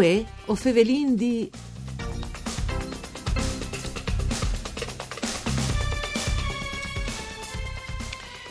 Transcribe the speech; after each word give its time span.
Uè, 0.00 0.24
o 0.46 0.54
fevelin 0.54 1.14
di... 1.14 1.50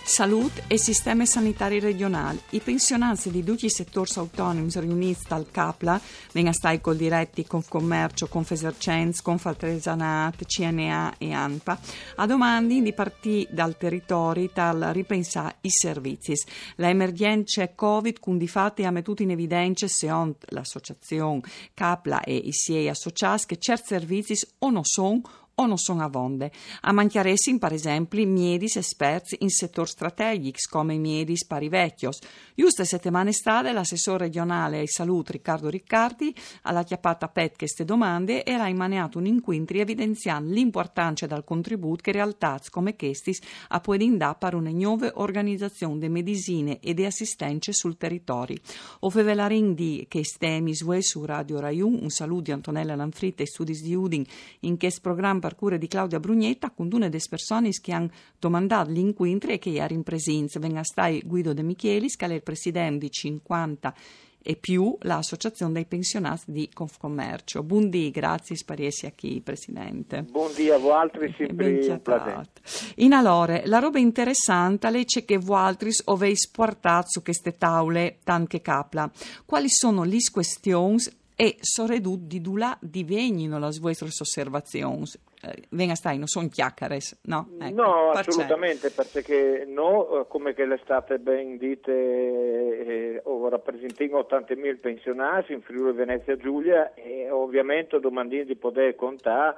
Salute 0.10 0.64
e 0.66 0.80
sistemi 0.80 1.28
sanitari 1.28 1.80
regionali. 1.80 2.42
I 2.50 2.62
pensionanti 2.62 3.30
di 3.30 3.44
tutti 3.44 3.68
i 3.68 3.70
settori 3.70 4.10
autonomi 4.16 4.72
riuniti 4.74 5.22
dal 5.28 5.52
CAPLA, 5.52 6.02
vengono 6.34 6.56
stati 6.56 6.82
col 6.82 6.98
diretti 6.98 7.46
Confcommercio, 7.46 8.28
Confesercenz, 8.28 9.22
Confaltresanat, 9.22 10.46
CNA 10.46 11.14
e 11.20 11.32
ANPA, 11.32 11.80
a 12.16 12.26
domandi 12.26 12.82
di 12.82 12.92
partire 12.92 13.50
dal 13.52 13.78
territorio 13.78 14.50
tal 14.52 14.80
ripensare 14.94 15.58
i 15.62 15.70
servizi. 15.70 16.34
L'emergenza 16.78 17.70
Covid, 17.76 18.20
con 18.20 18.40
di 18.40 18.48
fatti 18.48 18.86
ha 18.86 18.92
messo 18.92 19.14
in 19.20 19.30
evidenza, 19.30 19.88
secondo 19.88 20.38
l'associazione 20.48 21.42
CAPLA 21.76 22.24
e 22.24 22.36
i 22.36 22.52
SIE 22.52 22.90
associati, 22.90 23.46
che 23.46 23.58
certi 23.58 23.90
servizi 23.90 24.34
o 24.58 24.72
non 24.72 24.84
sono 24.84 25.22
o 25.60 25.66
non 25.66 25.78
sono 25.78 26.04
a 26.04 26.08
vonde. 26.08 26.52
A 26.82 26.92
manchiaressi, 26.92 27.58
per 27.58 27.74
esempio, 27.74 28.26
miedis 28.26 28.78
esperti 28.78 29.38
in 29.40 29.50
settori 29.50 29.90
strategici 29.90 30.68
come 30.70 30.98
miedis 30.98 31.46
parivecchios. 31.46 32.20
Giuste 32.56 32.86
settimane 32.86 33.32
stade, 33.32 33.72
l'assessore 33.72 34.26
regionale 34.26 34.80
ai 34.80 34.88
salute 34.88 35.34
Riccardo 35.34 35.70
Riccardi 35.70 36.34
ha 36.64 36.84
chiappata 36.84 37.28
pet 37.28 37.58
queste 37.58 37.84
domande 37.86 38.44
e 38.44 38.54
ha 38.54 38.68
immaniato 38.68 39.18
un 39.18 39.26
incontro 39.26 39.78
evidenziando 39.78 40.52
l'importanza 40.52 41.26
del 41.26 41.44
contributo 41.44 42.02
che 42.04 42.12
realtà 42.12 42.60
come 42.70 42.96
questi 42.96 43.36
a 43.70 43.80
può 43.80 43.96
dare 43.98 44.36
per 44.40 44.56
una 44.56 44.72
nuova 44.72 45.12
organizzazione 45.16 46.00
di 46.00 46.10
medicine 46.10 46.80
e 46.80 46.94
di 46.94 47.06
assistenze 47.06 47.74
sul 47.74 47.98
territorio. 47.98 48.58
Ofevelarin 49.02 49.74
di 49.74 50.06
che 50.08 50.24
stemi 50.24 50.74
su 50.76 51.26
Radio 51.26 51.60
Rai 51.60 51.82
1, 51.82 52.02
un 52.02 52.10
saluto 52.10 52.44
di 52.44 52.52
Antonella 52.52 52.96
Lanfritta 52.96 53.44
e 53.44 53.48
studi 53.48 53.74
di 53.74 53.94
Udin 53.94 54.24
in 54.62 54.78
questo 54.78 55.02
programma 55.02 55.49
per 55.50 55.56
cura 55.56 55.78
di 55.78 55.88
Claudia 55.88 56.20
Brugnetta 56.20 56.70
con 56.70 56.90
una 56.92 57.10
delle 57.10 57.24
persone 57.28 57.72
che 57.82 57.92
hanno 57.92 58.12
domandato 58.38 58.92
l'incontro 58.92 59.52
e 59.52 59.58
che 59.58 59.70
ieri 59.70 59.96
in 59.96 60.04
presenza 60.04 60.60
venga 60.60 60.84
stai 60.84 61.24
Guido 61.26 61.54
De 61.54 61.64
Michelis 61.64 62.16
che 62.16 62.28
è 62.28 62.34
il 62.34 62.44
presidente 62.44 63.00
di 63.00 63.12
50 63.12 63.94
e 64.42 64.56
più 64.56 64.96
l'associazione 65.02 65.74
dei 65.74 65.86
pensionati 65.86 66.52
di 66.52 66.70
Confcommercio. 66.72 67.62
Buondì, 67.64 68.10
grazie 68.10 68.56
spariesi 68.56 69.06
a 69.06 69.10
chi, 69.10 69.42
Presidente. 69.42 70.24
Buondì 70.24 70.70
a 70.70 70.78
voi 70.78 70.92
altri, 70.92 71.34
sempre 71.38 71.80
un. 71.88 72.62
In 72.96 73.14
allora, 73.14 73.62
la 73.66 73.80
roba 73.80 74.00
interessante 74.00 74.88
è 74.88 75.26
che 75.26 75.38
voi 75.38 75.58
altri 75.58 75.90
avete 76.06 76.48
portato 76.52 77.08
su 77.10 77.22
queste 77.22 77.58
tavole 77.58 78.20
tanche 78.24 78.62
capla. 78.62 79.12
Quali 79.46 79.68
sono 79.68 80.04
le 80.04 80.18
questioni 80.32 80.98
e 81.42 81.56
soredut 81.62 82.20
di 82.20 82.42
dula 82.42 82.78
divegnino 82.82 83.60
le 83.60 83.70
vostre 83.80 84.08
osservazioni. 84.08 85.06
Eh, 85.42 85.64
venga 85.70 85.96
stai, 85.96 86.18
non 86.18 86.28
sono 86.28 86.50
chiacchiere, 86.50 87.00
no? 87.28 87.48
Ecco, 87.58 87.82
no, 87.82 88.10
assolutamente, 88.10 88.90
perché 88.90 89.64
noi, 89.66 90.20
eh, 90.20 90.26
come 90.28 90.54
che 90.54 90.66
l'estate 90.66 91.18
ben 91.18 91.58
dite, 91.58 91.94
eh, 91.94 93.22
rappresentiamo 93.24 94.20
80.000 94.20 94.80
pensionati 94.82 95.54
in 95.54 95.62
Friuli 95.62 95.94
Venezia 95.94 96.36
Giulia 96.36 96.94
e 96.94 97.30
ovviamente 97.30 98.02
domandino 98.02 98.44
di 98.44 98.58
poter 98.58 98.96
contare 98.96 99.56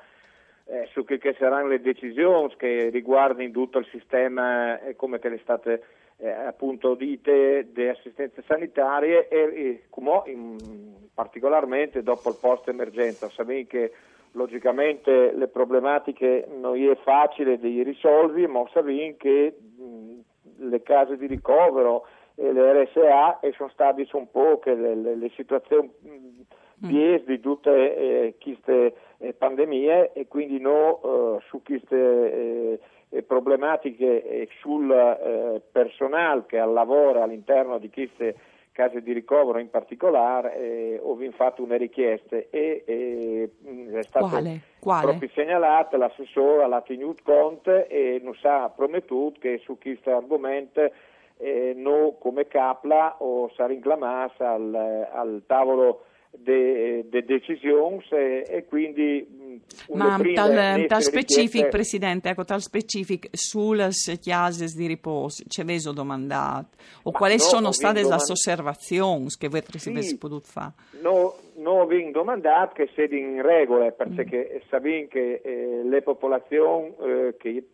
eh, 0.66 0.88
su 0.92 1.04
che, 1.04 1.18
che, 1.18 1.36
saranno 1.40 1.70
le 1.70 1.82
decisioni 1.82 2.54
che 2.58 2.90
riguardano 2.92 3.50
tutto 3.50 3.80
il 3.80 3.88
sistema, 3.90 4.80
eh, 4.82 4.96
come 4.96 5.18
che 5.18 5.30
l'estate 5.30 5.84
eh, 6.18 6.30
appunto 6.30 6.94
dite, 6.94 7.70
di 7.72 7.88
assistenze 7.88 8.44
sanitarie 8.46 9.28
e, 9.30 9.38
e 9.38 9.84
come 9.90 10.22
in, 10.28 11.01
particolarmente 11.14 12.04
dopo 12.04 12.30
il 12.30 12.38
post 12.40 12.68
emergenza. 12.68 13.30
Sapete 13.30 13.68
che 13.68 13.92
logicamente 14.34 15.34
le 15.34 15.48
problematiche 15.48 16.48
non 16.50 16.78
è 16.78 16.96
facile 17.04 17.58
di 17.60 17.84
risolvere, 17.84 18.48
ma 18.48 18.64
sapete 18.72 19.18
che 19.18 19.56
mh, 19.78 20.70
le 20.70 20.82
case 20.84 21.18
di 21.18 21.28
ricovero 21.28 22.06
e 22.36 22.52
le 22.52 22.84
RSA 22.84 23.40
e 23.40 23.52
sono 23.54 23.70
state 23.70 24.08
un 24.14 24.30
po' 24.32 24.60
che 24.60 24.74
le, 24.74 24.96
le, 24.96 25.16
le 25.16 25.30
situazioni 25.36 25.92
bies 26.76 27.24
di 27.26 27.40
tutte 27.40 27.96
eh, 27.96 28.36
queste 28.42 28.96
eh, 29.20 29.34
pandemie 29.34 30.14
e 30.14 30.28
quindi 30.28 30.60
no, 30.60 31.00
eh, 31.04 31.44
su 31.48 31.62
queste 31.64 32.80
eh, 33.10 33.22
problematiche 33.24 34.24
e 34.26 34.48
sul 34.62 34.90
eh, 34.90 35.62
personale 35.72 36.46
che 36.48 36.58
lavora 36.58 37.24
all'interno 37.24 37.78
di 37.78 37.90
queste 37.90 38.36
case 38.72 39.02
di 39.02 39.14
ricovero 39.14 39.60
in 39.60 39.70
particolare 39.70 40.56
eh, 40.56 41.00
ho 41.02 41.18
fatto 41.32 41.64
una 41.64 41.78
richiesta 41.78 42.36
e 42.36 42.84
eh, 42.86 43.50
è 43.92 44.04
stato 44.04 44.28
Quale? 44.28 44.62
Quale? 44.80 45.06
proprio 45.08 45.30
segnalato 45.34 45.98
l'assessore 45.98 46.64
alla 46.64 46.82
tenuto 46.82 47.22
conto 47.24 47.88
e 47.88 48.20
non 48.24 48.34
sa 48.36 48.70
promettuto 48.70 49.40
che 49.40 49.60
su 49.64 49.78
questo 49.78 50.16
argomento 50.16 50.92
eh, 51.38 51.74
noi 51.76 52.14
come 52.20 52.48
Capla 52.48 53.16
o 53.20 53.52
sarà 53.56 53.74
inclamato 53.74 54.44
al, 54.44 55.08
al 55.12 55.44
tavolo 55.46 56.06
de, 56.32 57.06
de 57.10 57.24
decisioni 57.24 58.04
e, 58.10 58.46
e, 58.48 58.66
quindi 58.66 59.60
ma 59.94 60.20
tal, 60.34 60.86
tal 60.88 61.02
specific 61.02 61.68
Presidente 61.68 62.30
ecco 62.30 62.46
tal 62.46 62.62
specific 62.62 63.30
sulle 63.32 63.90
chiases 64.20 64.76
di 64.76 64.88
riposo 64.88 65.44
ci 65.48 65.62
avete 65.62 65.92
domandato 65.94 66.78
o 67.04 67.12
quali 67.12 67.34
no, 67.34 67.40
sono 67.40 67.72
state 67.72 68.02
le 68.02 68.04
domand... 68.04 68.22
osservazioni 68.30 69.28
che 69.38 69.50
voi 69.50 69.62
sì, 69.76 69.90
avete 69.90 70.18
potuto 70.18 70.46
fare 70.46 70.74
no, 71.02 71.36
non 71.56 71.86
vi 71.88 72.10
domandato 72.12 72.74
che 72.76 72.90
siete 72.94 73.16
in 73.16 73.42
regola 73.42 73.92
perché 73.92 74.54
mm. 74.56 74.70
sapete 74.70 75.08
che 75.08 75.42
eh, 75.44 75.82
le 75.84 76.02
popolazioni 76.02 76.94
eh, 77.02 77.36
che 77.38 77.66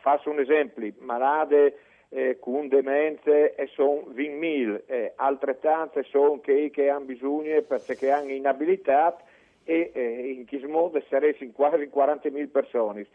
faccio 0.00 0.30
un 0.30 0.40
esempio 0.40 0.92
malade 1.00 1.74
eh, 2.10 2.38
con 2.40 2.68
demenze 2.68 3.54
e 3.54 3.66
sono 3.68 4.06
20.000, 4.14 4.82
eh, 4.86 5.12
altrettante 5.16 6.04
sono 6.04 6.40
che, 6.40 6.70
che 6.70 6.88
hanno 6.88 7.04
bisogno 7.04 7.60
perché 7.62 8.10
hanno 8.10 8.32
inabilità 8.32 9.16
e 9.64 9.90
eh, 9.92 10.30
in 10.30 10.46
questo 10.46 10.68
modo 10.68 11.02
sarebbero 11.08 11.50
quasi 11.52 11.90
40.000 11.94 12.50
persone. 12.50 13.06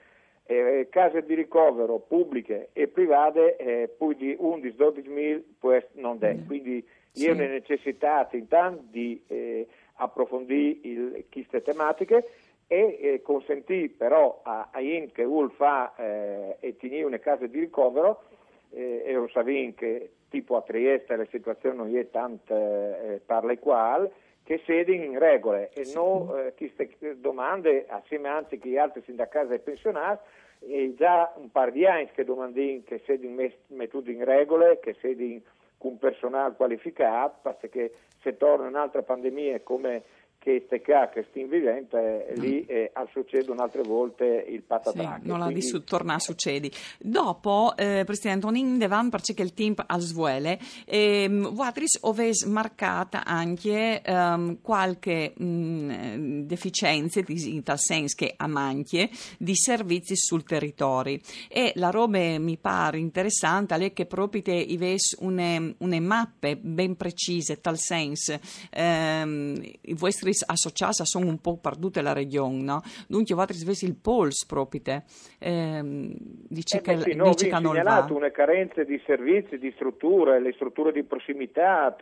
Eh, 0.45 0.87
case 0.91 1.23
di 1.23 1.35
ricovero 1.35 1.99
pubbliche 1.99 2.69
e 2.73 2.87
private 2.87 3.55
eh, 3.55 3.89
più 3.97 4.11
di 4.13 4.37
11-12.000 4.39 5.83
non 5.93 6.17
è. 6.19 6.37
Quindi 6.45 6.85
sì. 7.11 7.25
io 7.25 7.33
ne 7.33 7.47
necessità 7.47 8.27
intanto 8.33 8.83
di 8.91 9.23
eh, 9.27 9.65
approfondire 9.95 10.79
il, 10.81 11.25
queste 11.31 11.61
tematiche 11.61 12.27
e 12.67 12.97
eh, 13.01 13.21
consentì 13.21 13.89
però 13.89 14.41
a, 14.43 14.69
a 14.71 14.81
IN 14.81 15.11
che 15.11 15.23
UL 15.23 15.51
fa 15.51 15.93
eh, 15.95 16.57
e 16.59 16.75
tenere 16.77 17.03
una 17.03 17.19
casa 17.19 17.47
di 17.47 17.59
ricovero 17.59 18.23
eh, 18.73 19.03
e 19.05 19.13
lo 19.13 19.27
sapete 19.27 19.73
che 19.75 20.11
tipo 20.29 20.57
a 20.57 20.61
Trieste 20.61 21.15
la 21.15 21.27
situazione 21.29 21.75
non 21.75 21.95
è 21.95 22.09
tanto 22.09 22.53
eh, 22.55 23.21
parla 23.25 23.55
qual 23.57 24.11
che 24.43 24.61
sedi 24.65 24.95
in 24.95 25.17
regole 25.17 25.69
e 25.73 25.85
sì. 25.85 25.95
non 25.95 26.29
eh, 26.37 26.53
queste 26.55 27.19
domande 27.19 27.85
assieme 27.87 28.27
anzi 28.27 28.57
che 28.57 28.69
gli 28.69 28.77
altri 28.77 29.01
sindacati 29.05 29.53
e 29.53 29.59
pensionati 29.59 30.23
e 30.59 30.93
già 30.95 31.33
un 31.35 31.51
par 31.51 31.71
di 31.71 31.85
anni 31.85 32.09
che 32.13 32.23
domandino 32.23 32.81
che 32.85 33.01
sedi 33.05 33.27
mettuti 33.67 34.11
in 34.11 34.23
regole, 34.23 34.79
che 34.79 34.95
sedi 34.99 35.41
con 35.77 35.97
personale 35.97 36.55
qualificato, 36.55 37.51
perché 37.59 37.93
se 38.21 38.37
torna 38.37 38.67
un'altra 38.67 39.01
pandemia 39.01 39.59
come 39.61 40.03
che 40.43 40.63
stecca 40.65 41.07
che 41.07 41.25
sti 41.29 41.45
vivente 41.45 42.27
eh, 42.27 42.35
lì 42.35 42.65
eh, 42.65 42.91
succede 43.13 43.53
altre 43.55 43.81
volte 43.81 44.45
il 44.49 44.61
patatrac. 44.61 45.21
Sì, 45.21 45.27
non 45.27 45.39
la 45.39 45.45
quindi... 45.45 45.71
di 45.71 45.83
torna 45.85 46.15
a 46.15 46.19
succedi. 46.19 46.69
Dopo, 46.99 47.73
eh, 47.77 48.03
Presidente, 48.05 48.45
un 48.45 48.77
devan 48.77 49.09
perché 49.09 49.41
il 49.41 49.53
team 49.53 49.73
al 49.85 50.01
svuele, 50.01 50.59
ehm, 50.85 51.53
Watris 51.55 51.99
oves 52.01 52.43
marcata 52.43 53.23
anche 53.23 54.01
ehm, 54.01 54.59
qualche 54.61 55.33
mh, 55.33 55.45
mm, 55.45 56.41
deficienza, 56.41 57.21
in 57.25 57.63
tal 57.63 57.79
senso 57.79 58.15
che 58.17 58.33
a 58.35 58.47
manchie, 58.47 59.09
di 59.37 59.55
servizi 59.55 60.17
sul 60.17 60.43
territorio. 60.43 61.19
E 61.47 61.71
la 61.75 61.89
roba 61.89 62.17
mi 62.37 62.57
pare 62.57 62.97
interessante 62.97 63.75
è 63.75 63.93
che 63.93 64.05
proprio 64.05 64.41
i 64.45 64.75
ves 64.75 65.15
une, 65.21 65.75
une 65.77 65.99
mappe 66.01 66.57
ben 66.57 66.97
precise, 66.97 67.61
tal 67.61 67.77
senso, 67.77 68.37
ehm, 68.71 69.61
i 69.81 69.93
vostri 69.93 70.32
vis 70.33 70.43
associata 70.45 71.05
sono 71.05 71.27
un 71.27 71.39
po' 71.39 71.57
perdute 71.57 72.01
la 72.01 72.13
regione, 72.13 72.63
no? 72.63 72.81
Dunque 73.07 73.35
va 73.35 73.45
svesi 73.49 73.85
il 73.85 73.95
pols 73.95 74.45
proprio 74.45 74.81
ehm, 75.39 76.11
dice 76.49 76.77
eh 76.77 76.81
che, 76.81 76.99
sì, 76.99 77.13
no, 77.13 77.29
dice 77.29 77.47
che 77.47 77.59
non 77.59 77.79
va. 77.81 78.07
una 78.09 78.31
carenza 78.31 78.83
di 78.83 78.99
servizi, 79.05 79.57
di 79.59 79.71
strutture, 79.75 80.39
le 80.39 80.53
strutture 80.53 80.91
di 80.91 81.03
prossimità, 81.03 81.95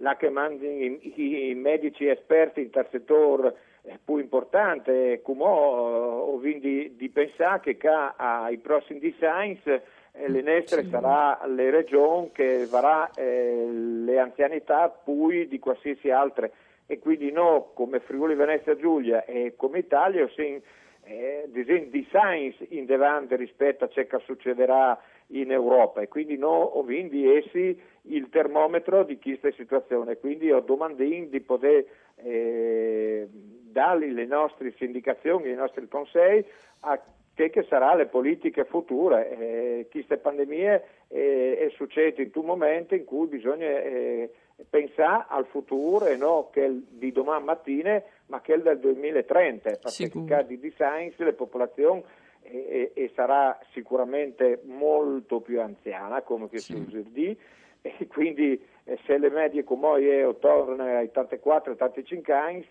là 0.00 0.16
che 0.16 0.30
mandano 0.30 0.70
i, 0.70 1.50
i, 1.50 1.54
medici 1.54 2.06
esperti 2.06 2.62
in 2.62 2.70
tal 2.70 2.86
settore 2.90 3.54
è 3.82 3.98
più 4.02 4.18
importante, 4.18 5.20
come 5.22 5.44
ho 5.44 6.38
di, 6.40 6.94
di 6.96 7.08
pensare 7.08 7.76
che 7.76 7.88
ai 7.88 8.58
prossimi 8.58 9.00
designs 9.00 9.60
eh, 9.66 10.28
le 10.28 10.42
nostre 10.42 10.82
sì. 10.82 10.90
sarà 10.90 11.40
le 11.46 11.70
regioni 11.70 12.30
che 12.32 12.66
varrà 12.66 13.10
eh, 13.14 13.66
le 13.70 14.18
anzianità 14.18 14.88
più 14.88 15.46
di 15.46 15.58
qualsiasi 15.58 16.10
altra 16.10 16.48
e 16.90 16.98
quindi 16.98 17.30
no 17.30 17.70
come 17.74 18.00
Friuli 18.00 18.34
Venezia 18.34 18.74
Giulia 18.74 19.24
e 19.26 19.52
come 19.56 19.80
Italia 19.80 20.26
sin, 20.34 20.58
eh, 21.04 21.44
di 21.50 22.06
science 22.08 22.66
in 22.70 22.86
devante 22.86 23.36
rispetto 23.36 23.84
a 23.84 23.88
ciò 23.88 24.02
che 24.06 24.18
succederà 24.24 24.98
in 25.32 25.52
Europa 25.52 26.00
e 26.00 26.08
quindi 26.08 26.38
no 26.38 26.48
ho 26.48 26.82
quindi 26.82 27.30
essi 27.30 27.78
il 28.02 28.30
termometro 28.30 29.04
di 29.04 29.18
questa 29.18 29.50
situazione 29.52 30.16
quindi 30.16 30.50
ho 30.50 30.60
domandin 30.60 31.28
di 31.28 31.40
poter 31.40 31.84
eh, 32.16 33.28
dargli 33.30 34.10
le 34.12 34.24
nostre 34.24 34.74
indicazioni, 34.78 35.50
i 35.50 35.54
nostri 35.54 35.86
consigli 35.88 36.44
a 36.80 36.98
che, 37.38 37.50
che 37.50 37.62
sarà 37.68 37.94
le 37.94 38.06
politiche 38.06 38.64
future. 38.64 39.30
Eh, 39.30 39.88
queste 39.92 40.16
pandemie 40.16 40.82
eh, 41.06 41.56
è 41.56 41.68
successo 41.76 42.20
in 42.20 42.32
un 42.34 42.44
momento 42.44 42.96
in 42.96 43.04
cui 43.04 43.28
bisogna 43.28 43.66
eh, 43.66 44.32
pensare 44.68 45.26
al 45.28 45.46
futuro 45.46 46.06
e 46.06 46.16
non 46.16 46.50
che 46.50 46.82
di 46.88 47.12
domani 47.12 47.44
mattina, 47.44 48.02
ma 48.26 48.40
che 48.40 48.60
del 48.60 48.78
2030, 48.78 49.70
perché 49.70 50.46
di 50.46 50.58
design 50.58 51.10
le 51.16 51.32
popolazioni 51.32 52.02
e, 52.42 52.92
e, 52.94 53.10
sarà 53.14 53.58
sicuramente 53.72 54.60
molto 54.64 55.40
più 55.40 55.60
anziana, 55.60 56.22
come 56.22 56.48
che 56.48 56.58
sì. 56.58 56.74
si 56.74 56.84
usa 56.86 57.08
di, 57.08 57.36
e 57.82 58.06
quindi 58.08 58.60
eh, 58.84 58.98
se 59.06 59.18
le 59.18 59.30
medie 59.30 59.64
come 59.64 60.00
noi 60.00 60.36
tornano 60.40 60.82
ai 60.82 61.10
84-85 61.12 62.32
anni 62.32 62.66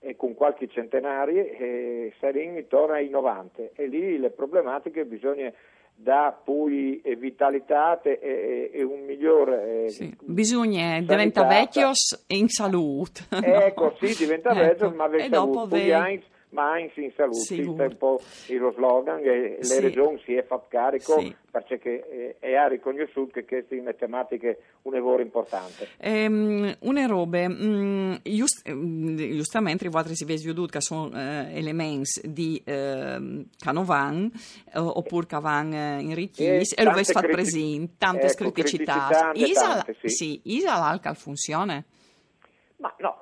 e 0.00 0.16
con 0.16 0.34
qualche 0.34 0.68
centenario 0.68 1.44
eh, 1.44 2.12
saremo 2.20 2.58
intorno 2.58 2.94
ai 2.94 3.08
90 3.08 3.70
e 3.74 3.86
lì 3.86 4.18
le 4.18 4.30
problematiche 4.30 5.04
bisogna 5.04 5.52
dare 6.00 6.36
poi 6.44 7.00
vitalità 7.18 8.00
e, 8.02 8.70
e, 8.72 8.82
un 8.84 9.00
migliore 9.04 9.86
eh, 9.86 9.90
sì. 9.90 10.16
bisogna 10.20 11.00
diventare 11.00 11.48
vecchios 11.48 12.24
in 12.28 12.48
salute 12.48 13.24
ecco 13.30 13.96
sì 14.00 14.14
diventa 14.16 14.50
ecco. 14.50 14.58
vecchio 14.60 14.90
ma 14.90 15.06
in 15.06 15.32
salute 15.32 15.76
ve 15.76 16.20
ma 16.50 16.72
anche 16.72 17.00
in 17.00 17.12
salute. 17.14 17.38
Sì, 17.38 17.60
è 17.60 17.66
un 17.66 17.96
po' 17.96 18.20
lo 18.48 18.72
slogan 18.72 19.20
e 19.22 19.58
sì. 19.60 19.74
le 19.74 19.80
regioni 19.80 20.20
si 20.24 20.34
è 20.34 20.44
fatto 20.44 20.66
carico 20.68 21.20
sì. 21.20 21.34
perché 21.50 22.36
è, 22.40 22.46
è 22.46 22.68
riconosciuto 22.68 23.32
che 23.32 23.44
queste 23.44 23.94
tematiche 23.96 24.62
un 24.82 24.92
lavoro 24.92 25.22
importante. 25.22 25.88
Une 25.98 27.06
robe, 27.06 27.46
um, 27.46 28.20
just, 28.22 28.66
um, 28.68 29.16
giustamente 29.16 29.88
voi 29.88 30.14
si 30.14 30.24
vede 30.24 30.66
che 30.66 30.80
sono 30.80 31.06
uh, 31.06 31.48
elementi 31.52 32.20
di 32.24 32.62
uh, 32.64 33.44
canovan 33.58 34.30
uh, 34.74 34.80
oppure 34.80 35.26
che 35.26 35.38
vanno 35.40 35.96
uh, 35.96 36.00
in 36.00 36.14
richies 36.14 36.74
e 36.76 36.82
lo 36.84 36.90
avete 36.90 37.12
fatto 37.12 37.28
presente, 37.28 37.94
tante 37.98 38.26
ecco, 38.26 38.50
criticità. 38.50 39.32
Isa, 39.34 39.84
sì. 40.00 40.08
sì, 40.08 40.40
Isa 40.44 40.78
l'alcal 40.78 41.16
funziona? 41.16 41.84
Ma 42.80 42.94
no, 42.98 43.18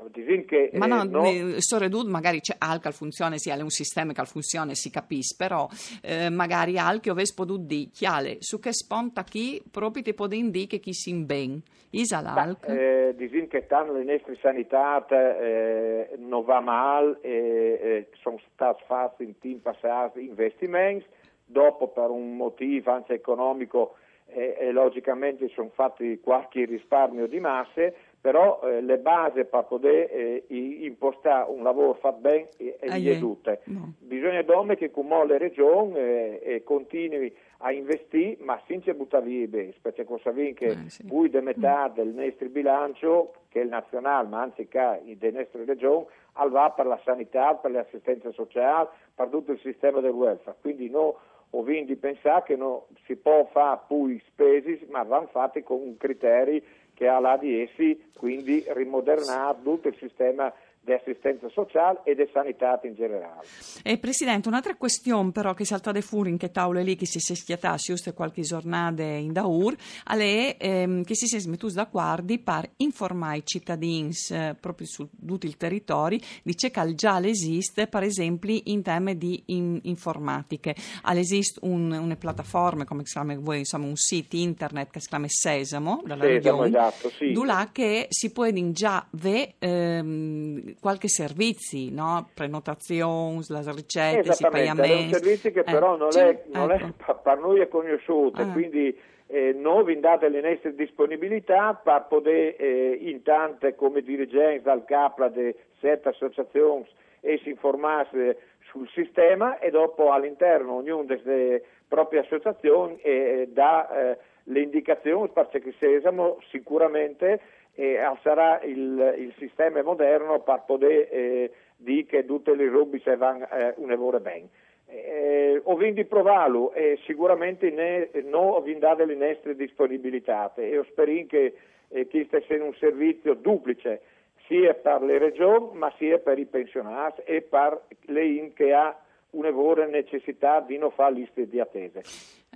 che... 0.46 0.70
Ma 0.74 0.84
no, 0.84 1.02
eh, 1.02 1.42
no... 1.42 1.54
Sore 1.60 1.88
Dud 1.88 2.08
magari 2.08 2.40
c'è 2.40 2.56
Alcal 2.58 2.92
funzione, 2.92 3.38
sì, 3.38 3.48
è 3.48 3.58
un 3.60 3.70
sistema 3.70 4.12
che 4.12 4.22
funzione, 4.26 4.74
si 4.74 4.90
capisce, 4.90 5.34
però 5.36 5.66
eh, 6.02 6.28
magari 6.28 6.76
Alchi 6.78 7.08
ovesse 7.08 7.32
potuto 7.34 7.62
dire, 7.62 7.88
chiale, 7.90 8.36
su 8.40 8.58
che 8.58 8.74
sponta 8.74 9.24
chi 9.24 9.62
proprio 9.70 10.02
ti 10.02 10.12
può 10.12 10.26
dire 10.26 10.66
che 10.66 10.78
chi 10.78 10.92
si 10.92 11.14
ben. 11.14 11.62
Isa 11.90 12.20
l'Alc? 12.20 12.68
Eh, 12.68 13.14
disin 13.16 13.48
che 13.48 13.66
tanto 13.66 13.94
le 13.94 14.04
nostre 14.04 14.36
sanità 14.42 15.06
eh, 15.06 16.10
non 16.18 16.44
va 16.44 16.60
male, 16.60 17.18
eh, 17.22 18.08
sono 18.20 18.38
stati 18.52 18.82
fatti 18.86 19.24
in 19.24 19.38
tempo 19.38 19.70
passati 19.70 20.22
investimenti, 20.26 21.06
dopo 21.46 21.88
per 21.88 22.10
un 22.10 22.36
motivo 22.36 22.90
anche 22.90 23.14
economico 23.14 23.94
e 24.28 24.72
logicamente 24.72 25.48
sono 25.54 25.70
fatti 25.72 26.18
qualche 26.20 26.64
risparmio 26.64 27.28
di 27.28 27.38
masse, 27.38 27.94
però 28.20 28.60
eh, 28.62 28.80
le 28.80 28.98
basi 28.98 29.44
per 29.44 29.64
poter 29.64 30.10
eh, 30.10 30.44
impostare 30.48 31.50
un 31.50 31.62
lavoro 31.62 31.94
fatto 31.94 32.18
bene 32.18 32.48
e 32.56 32.76
ah, 32.88 32.96
gli 32.96 33.18
tutte. 33.18 33.60
No. 33.64 33.92
Bisogna 33.98 34.42
dome 34.42 34.76
che 34.76 34.90
come 34.90 35.24
le 35.26 35.38
regioni 35.38 35.94
eh, 35.96 36.62
continui 36.64 37.32
a 37.58 37.72
investire, 37.72 38.36
ma 38.40 38.60
senza 38.66 38.92
buttare 38.94 39.24
via 39.24 39.42
i 39.44 39.46
beni, 39.46 39.74
perché 39.80 40.04
sapete 40.22 40.54
che 40.54 40.66
eh, 40.66 40.88
sì. 40.88 41.04
poi 41.04 41.30
di 41.30 41.40
metà 41.40 41.88
mm. 41.88 41.94
del 41.94 42.08
nostro 42.08 42.48
bilancio, 42.48 43.32
che 43.48 43.60
è 43.60 43.62
il 43.64 43.70
nazionale, 43.70 44.28
ma 44.28 44.42
anzi 44.42 44.66
che 44.68 45.16
delle 45.16 45.38
nostre 45.38 45.64
regioni, 45.64 46.06
va 46.50 46.70
per 46.70 46.86
la 46.86 47.00
sanità, 47.04 47.54
per 47.54 47.70
l'assistenza 47.70 48.30
sociale, 48.32 48.88
per 49.14 49.28
tutto 49.28 49.52
il 49.52 49.60
sistema 49.60 50.00
del 50.00 50.10
welfare. 50.10 50.56
Quindi 50.60 50.90
noi 50.90 51.14
vinto 51.50 51.92
di 51.92 51.96
pensare 51.96 52.42
che 52.44 52.56
non 52.56 52.80
si 53.04 53.16
può 53.16 53.48
fare 53.52 53.80
poi 53.86 54.22
spesi, 54.26 54.86
ma 54.90 55.02
vanno 55.02 55.28
fatti 55.28 55.62
con 55.62 55.96
criteri 55.96 56.62
che 56.94 57.08
ha 57.08 57.18
là 57.18 57.36
di 57.36 57.60
essi, 57.60 58.10
quindi 58.14 58.64
rimodernare 58.68 59.58
tutto 59.62 59.88
il 59.88 59.96
sistema 59.96 60.52
di 60.86 60.92
assistenza 60.92 61.48
sociale 61.48 62.00
e 62.04 62.14
di 62.14 62.28
sanità 62.32 62.78
in 62.84 62.94
generale. 62.94 63.44
Eh, 63.82 63.98
Presidente, 63.98 64.46
un'altra 64.46 64.76
questione 64.76 65.32
però 65.32 65.52
che 65.52 65.64
salta 65.64 65.90
de 65.90 66.00
fuori 66.00 66.30
in 66.30 66.38
che 66.38 66.52
tavole 66.52 66.84
lì 66.84 66.94
che 66.94 67.06
si 67.06 67.18
è 67.18 67.34
schiattata 67.34 67.74
giusto 67.76 68.12
qualche 68.14 68.42
giornata 68.42 69.02
in 69.02 69.32
Daur, 69.32 69.74
è 70.06 70.56
ehm, 70.58 71.02
che 71.02 71.16
si 71.16 71.34
è 71.34 71.38
smettuto 71.40 71.74
da 71.74 71.88
guardi 71.90 72.38
per 72.38 72.70
informare 72.76 73.38
i 73.38 73.42
cittadini 73.44 74.10
eh, 74.30 74.54
proprio 74.58 74.86
su 74.86 75.08
tutto 75.26 75.46
il 75.46 75.56
territorio 75.56 76.20
di 76.44 76.54
che 76.54 76.94
già 76.94 77.20
esiste, 77.26 77.88
per 77.88 78.04
esempio 78.04 78.60
in 78.64 78.82
temi 78.82 79.18
di 79.18 79.42
in, 79.46 79.80
informatiche. 79.82 80.74
Esiste 81.16 81.58
un, 81.62 81.90
una 81.90 82.14
piattaforma, 82.14 82.84
come 82.84 83.04
si 83.04 83.14
chiama 83.14 83.36
voi, 83.38 83.60
insomma 83.60 83.86
un 83.86 83.96
sito 83.96 84.36
internet 84.36 84.90
che 84.90 85.00
si 85.00 85.08
chiama 85.08 85.26
Sesamo, 85.28 86.02
dalla 86.04 86.22
Sesamo, 86.22 86.64
esatto, 86.64 87.10
sì. 87.10 87.32
che 87.72 88.06
si 88.10 88.30
può 88.30 88.44
già 88.72 89.04
vedere 89.10 89.54
ehm, 89.58 90.75
qualche 90.80 91.08
servizi, 91.08 91.92
no? 91.92 92.28
prenotazioni, 92.34 93.44
le 93.48 93.72
ricette, 93.72 94.30
i 94.30 94.48
pagamenti. 94.50 95.14
Sono 95.14 95.22
servizi 95.22 95.52
che 95.52 95.62
però 95.62 95.94
eh, 95.94 95.98
non, 95.98 96.08
è, 96.16 96.42
non 96.52 96.70
ecco. 96.70 97.12
è, 97.12 97.16
per 97.22 97.38
noi 97.38 97.60
è 97.60 97.68
conosciuto, 97.68 98.42
ah. 98.42 98.52
quindi 98.52 98.96
eh, 99.28 99.52
noi 99.52 99.84
vi 99.84 100.00
date 100.00 100.28
le 100.28 100.40
nostre 100.40 100.74
disponibilità 100.74 101.74
per 101.74 102.06
poter 102.08 102.54
eh, 102.58 102.98
in 103.00 103.22
tante 103.22 103.74
come 103.74 104.02
dirigenza 104.02 104.72
al 104.72 104.84
capo 104.84 105.26
di 105.28 105.54
sette 105.80 106.10
associazioni 106.10 106.86
e 107.20 107.40
si 107.42 107.50
informasse 107.50 108.38
sul 108.70 108.88
sistema 108.90 109.58
e 109.58 109.70
dopo 109.70 110.12
all'interno 110.12 110.74
ognuno 110.74 111.04
delle 111.04 111.62
proprie 111.88 112.20
associazioni 112.20 112.98
eh, 113.00 113.48
dà 113.52 114.12
eh, 114.12 114.18
le 114.44 114.60
indicazioni 114.60 115.28
perché 115.28 115.74
Sesamo 115.78 116.38
sicuramente 116.50 117.40
eh, 117.76 117.98
sarà 118.22 118.60
il, 118.62 119.14
il, 119.18 119.34
sistema 119.38 119.82
moderno 119.82 120.40
per 120.40 120.62
poter 120.66 121.08
eh, 121.10 121.52
dire 121.76 122.06
che 122.06 122.24
tutte 122.24 122.54
le 122.54 122.68
robe 122.68 123.00
se 123.00 123.16
vanno 123.16 123.46
eh, 123.50 123.74
un 123.76 123.88
lavoro 123.88 124.18
bene. 124.18 124.48
Eh, 124.88 125.60
ho 125.62 125.76
vinto 125.76 126.04
provarlo 126.04 126.72
e 126.72 126.98
sicuramente 127.04 127.70
ne, 127.70 128.08
non 128.24 128.48
ho 128.48 128.60
vinto 128.62 128.92
le 129.04 129.14
nostre 129.14 129.56
disponibilità 129.56 130.52
e 130.54 130.82
spero 130.90 131.26
che 131.26 131.54
eh, 131.88 132.06
questo 132.06 132.40
sia 132.46 132.62
un 132.62 132.74
servizio 132.74 133.34
duplice 133.34 134.00
sia 134.46 134.74
per 134.74 135.02
le 135.02 135.18
regioni 135.18 135.76
ma 135.76 135.92
sia 135.98 136.18
per 136.18 136.38
i 136.38 136.46
pensionati 136.46 137.22
e 137.24 137.42
per 137.42 137.82
le 138.06 138.24
IN 138.24 138.52
che 138.52 138.72
ha 138.72 138.96
una 139.30 139.50
vera 139.50 139.86
necessità 139.86 140.60
di 140.60 140.78
non 140.78 140.92
fare 140.92 141.14
liste 141.14 141.48
di 141.48 141.60
attese. 141.60 142.02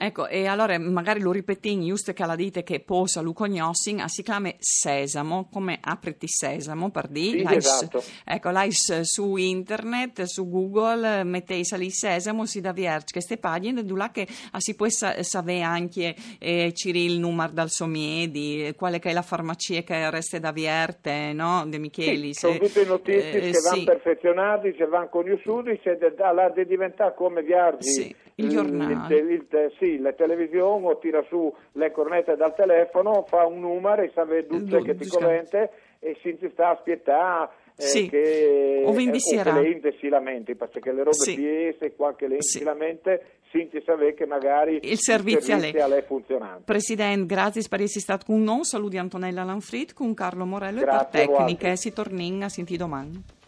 Ecco, 0.03 0.29
e 0.29 0.47
allora 0.47 0.79
magari 0.79 1.21
lo 1.21 1.31
ripetiamo, 1.31 1.85
giusto 1.85 2.15
che 2.15 2.25
la 2.25 2.35
dite 2.35 2.63
che 2.63 2.81
posa 2.81 3.21
lu 3.21 3.35
cognossin, 3.35 4.03
si 4.07 4.23
chiama 4.23 4.51
Sesamo, 4.59 5.47
come 5.53 5.79
apriti 5.79 6.27
Sesamo, 6.27 6.91
per 6.91 7.07
dire. 7.09 7.47
Sì, 7.51 7.57
esatto. 7.57 8.03
Ecco, 8.25 8.49
lais 8.49 9.01
su 9.03 9.37
internet, 9.37 10.23
su 10.23 10.49
Google, 10.49 11.23
mettei 11.25 11.67
lì 11.77 11.91
Sesamo, 11.91 12.47
si 12.47 12.63
da 12.63 12.73
vierge 12.73 13.13
queste 13.13 13.37
pagine, 13.37 13.85
da 13.85 13.95
là 13.95 14.11
che 14.11 14.27
si 14.57 14.75
può 14.75 14.89
sapere 14.89 15.61
anche 15.61 16.15
eh, 16.39 16.73
il 16.83 17.19
numero 17.19 17.53
dal 17.53 17.69
somiedi, 17.69 18.73
quale 18.79 19.01
che 19.01 19.11
è 19.11 19.13
la 19.13 19.21
farmacia 19.21 19.83
che 19.83 20.09
resta 20.09 20.39
da 20.39 20.51
vierte, 20.51 21.35
no? 21.35 21.67
De 21.67 21.77
Micheli. 21.77 22.33
Sì, 22.33 22.41
sono 22.41 22.57
tutte 22.57 22.87
notizie 22.87 23.33
eh, 23.33 23.51
che 23.51 23.61
vanno 23.61 23.77
sì. 23.77 23.85
perfezionate, 23.85 24.75
se 24.79 24.87
vanno 24.87 25.11
conosciute, 25.11 25.79
se 25.85 25.99
da, 26.17 26.53
di 26.55 26.65
diventare 26.65 27.15
come 27.15 27.43
viaggi. 27.43 27.91
Sì, 27.91 28.17
il 28.45 28.49
giornale. 28.49 29.15
Il, 29.15 29.31
il, 29.31 29.47
il, 29.49 29.73
sì, 29.79 29.99
la 29.99 30.13
televisione 30.13 30.87
o 30.87 30.99
tira 30.99 31.23
su 31.29 31.53
le 31.73 31.91
cornette 31.91 32.37
dal 32.37 32.55
telefono, 32.55 33.25
fa 33.29 33.47
un 33.47 33.61
numero 33.61 34.03
e 34.03 34.11
sa 34.15 34.25
tutte 34.25 34.83
che 34.83 34.97
ti 34.97 35.09
commenta 35.09 35.69
e 35.99 36.17
si 36.23 36.39
sta 36.53 36.69
a 36.69 36.71
aspettare 36.71 37.51
eh, 37.77 37.83
sì. 37.83 38.09
che, 38.09 38.83
o, 38.85 38.93
eh, 38.93 39.11
che 39.11 39.53
le 39.53 39.69
inde 39.69 39.97
si 39.99 40.09
lamenti 40.09 40.55
perché 40.55 40.93
le 40.93 41.03
robe 41.03 41.13
sì. 41.13 41.35
piese, 41.35 41.95
qualche 41.95 42.27
le 42.27 42.37
sì. 42.41 42.59
si 42.59 42.65
lamenta 42.65 43.19
Sinti 43.51 43.83
sapere 43.85 44.15
che 44.15 44.27
magari 44.27 44.79
il 44.81 44.99
servizio, 45.01 45.57
il 45.57 45.61
servizio 45.61 45.85
a 45.85 45.89
lei 45.89 46.03
funziona. 46.03 46.61
Presidente, 46.65 47.27
grazie 47.27 47.65
per 47.69 47.81
essere 47.81 48.01
stato 48.01 48.27
con 48.27 48.41
noi. 48.43 48.65
Saluti 48.65 48.97
Antonella 48.97 49.43
Lanfrit, 49.43 49.93
con 49.93 50.15
Carlo 50.15 50.47
Morello 50.47 50.81
grazie 50.81 51.23
e 51.23 51.27
per 51.27 51.37
tecniche. 51.37 51.77
Si 51.77 51.93
torna 51.93 52.45
a 52.45 52.49
sentire 52.49 52.79
domani. 52.79 53.39